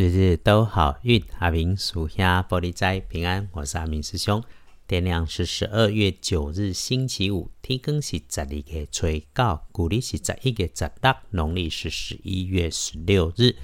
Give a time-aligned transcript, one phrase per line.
[0.00, 4.42] 日日都好运，阿明属下玻璃斋平安，我是阿明师兄。
[4.88, 13.56] 天亮是十二月九日星期五，天更是十二月初九，古历是十一月十六，农历是十一月十六日。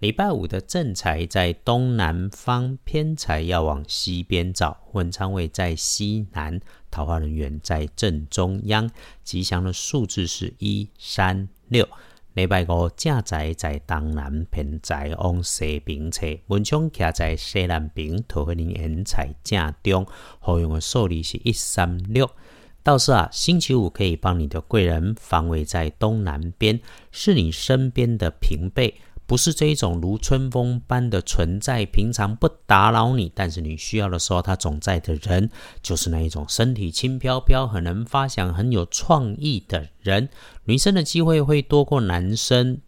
[0.00, 4.76] 礼拜五的正财在东南方，偏财要往西边找。
[4.92, 6.60] 文昌位在西南，
[6.90, 8.90] 桃花人员在正中央。
[9.24, 11.88] 吉祥的数字是一三六。
[12.38, 20.06] 礼拜五正在在东南偏在往西边侧，文昌徛在西南边，桃花林缘在正中，
[20.38, 22.30] 好用的数字是一三六。
[22.84, 26.78] 到时啊，星期五可以帮你的贵人方位在东南边，
[27.10, 28.94] 是你身边的平辈。
[29.28, 35.50] 不是这一种如春风般的存在，平常不打扰你，但是你需要的时候他总在的人，
[35.82, 40.30] 就是那一种身体轻飘飘、很能发想、很有创意的人。
[40.64, 42.80] 女生的机会会多过男生，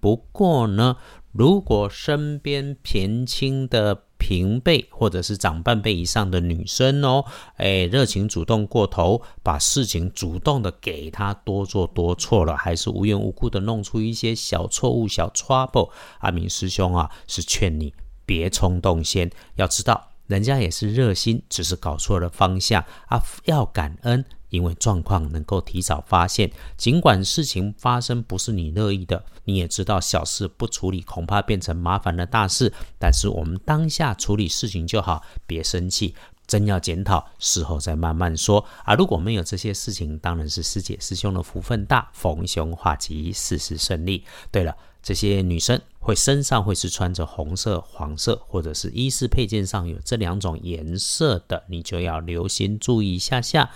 [0.00, 0.96] 不过呢，
[1.30, 4.04] 如果身边偏轻的。
[4.32, 15.90] 平辈或者是长半辈以上的女生哦，哎，热情主动过头，把事情主动的给他多做多错了，还是无缘无故的弄出一些小错误、小 trouble。
[16.20, 17.92] 阿明师兄啊，是劝你
[18.24, 24.24] 别冲动先，要知道人家也是热心，只是搞错了方向啊，要感恩。
[24.52, 32.70] 因为状况能够提早发现，尽管事情发生不是你乐意的，你也知道小事不处理恐怕变成麻烦的大事。
[32.98, 36.14] 但是我们当下处理事情就好，别生气。
[36.46, 38.62] 真要检讨，事后再慢慢说。
[38.84, 44.22] 啊，如果没有这些事情，当然是师姐师兄的福分大，逢凶化吉，事事顺利。
[44.50, 53.70] 对了，这些女生会身上会是穿着红色、黄色，或者是衣饰配件上有这两种颜色的，你就要留心注意一下下。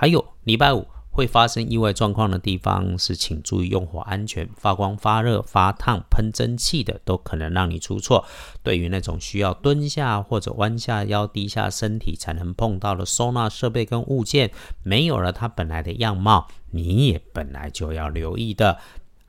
[0.00, 8.24] 还有礼拜五会发生意外状况的地方是，请注意用火安全，发光、发热、发烫、喷蒸汽的都可能让你出错。
[8.62, 14.52] 对于那种需要蹲下或者弯下腰、低下身体才能碰到的收纳设备跟物件，
[14.84, 18.78] 没有了它本来的样貌，你也本来就要留意的。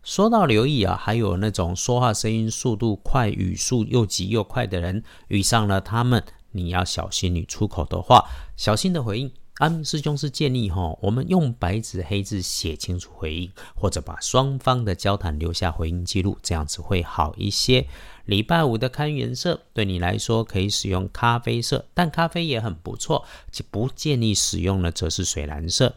[0.04, 9.32] 说到留意啊，还有那种说话声音速度快、语速又急又快的人，遇上了他们，你要小心你出口的话，小心的回应。
[9.60, 17.86] 阿明师兄是建议哈，我们用白纸黑字写清楚回应，或者把双方的交谈留下回应记录，这样子会好一些。
[18.24, 23.26] 礼拜五的看颜色，对你来说可以使用咖啡色，但咖啡也很不错，
[23.70, 25.94] 不建议使用的则是水蓝色。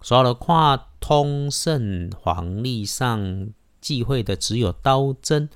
[0.00, 3.48] 说了跨通胜黄历上
[3.80, 5.48] 忌讳的只有刀针，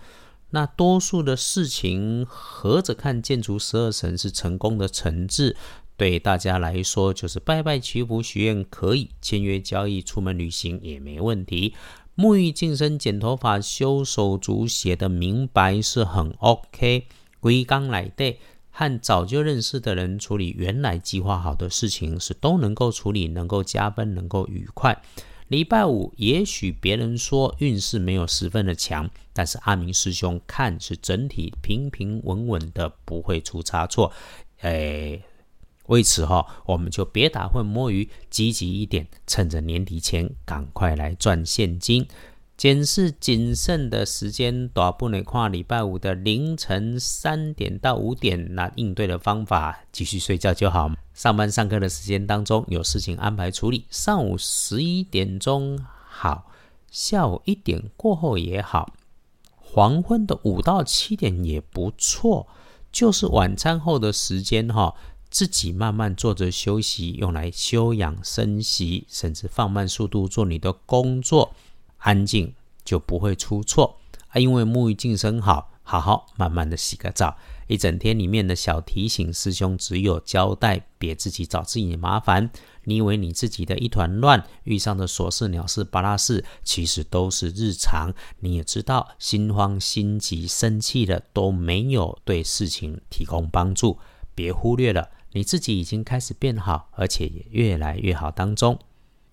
[0.50, 5.56] 那多数的事情合着看，建筑十二神是成功的成字。
[5.96, 11.74] 对大家来说，就是拜拜祈福许愿可以，签约交易、出门旅行也没问题。
[12.14, 17.06] 沐浴净身、剪头发、修手足写的明白是很 OK。
[17.40, 18.38] 归刚来对，
[18.70, 25.02] 和早就认识的人处理原来计划好的事情是都能够处理，能够加分，能够愉快。
[25.48, 34.12] 礼拜五也许别人说运势没有十分的强，但是阿明师兄看是整体平平稳稳的，不会出差错。
[34.60, 35.22] 诶。
[35.86, 42.06] 为此哈，我们就别打混摸鱼，积极一点，趁着年底前赶快来赚现金。
[42.56, 50.90] 检视谨慎的时间，大不能跨礼拜五的凌晨三点到五点，那应对的方法继续睡觉就好。
[51.12, 56.50] 上班上课的时间当中有事情安排处理，上午十一点钟好，
[56.90, 58.94] 下午一点过后也好，
[59.58, 62.48] 黄昏的五到七点也不错，
[62.90, 64.94] 就是晚餐后的时间哈。
[65.36, 71.54] 自己慢慢坐着休息，用来休养生息，甚至放慢速度做你的工作，
[71.98, 72.54] 安静
[72.86, 73.98] 就不会出错
[74.28, 74.40] 啊！
[74.40, 77.36] 因为沐浴净身好，好好慢慢的洗个澡，
[77.66, 82.48] 一整天里面的小提醒，师兄只有交代，别自己找自己的麻烦。
[82.84, 88.10] 你以为你自己的一团乱，遇上的琐事、鸟事、巴拉事，其实都是日常。
[88.40, 93.98] 你也知道，心慌、心急、生气的都没有对事情提供帮助，
[94.34, 95.10] 别忽略了。
[95.36, 98.78] 你自己已经开始变好，而且也越来越好当中。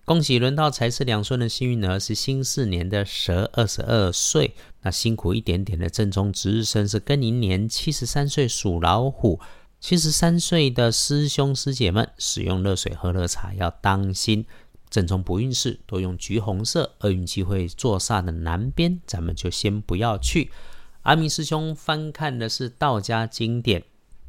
[0.04, 4.54] 恭喜轮到财是两顺的幸运儿是新四年的蛇，二十二岁。
[4.82, 9.40] 那辛苦一点点的正中值日生是庚寅年，七十三岁属老虎。
[9.80, 14.44] 七十三岁的师兄师姐们，使用热水喝热茶要当心。
[14.90, 20.50] 正中不运势多用橘红色，厄运机会坐煞的南边，咱们就先不要去。
[21.04, 23.82] 阿明师兄翻看的是道家经典。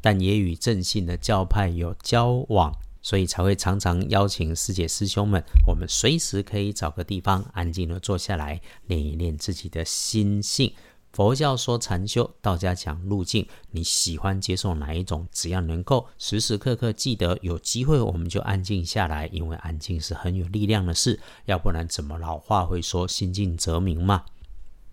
[0.06, 2.72] 但也与正信的教派有交往，
[3.02, 5.44] 所以才会常常邀请师姐师兄们。
[5.66, 10.72] 我们随时可以找个地方安静的坐下来，练一练自己的心性。
[11.12, 15.28] 佛教说禅修，道家讲路径，你喜欢接受哪一种？
[15.31, 21.19] 只要能够时时刻刻记得，有机会我们就安静下来，因为安静是很有力量的事。
[21.46, 24.24] 要不然怎么老话会说心静则明嘛？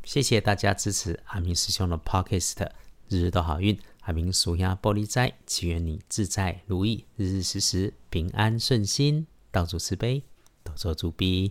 [0.05, 2.67] 谢谢大家支持阿明师兄的 Podcast，
[3.11, 3.79] 日日都好运。
[4.03, 10.23] 阿明属下玻璃斋，祈愿你自在如意，日日时时平安顺心，道主慈悲，
[10.63, 11.51] 多做主逼。